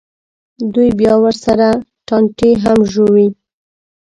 [0.73, 1.69] دوی بیا ورسره
[2.07, 3.27] ټانټې هم ژووي.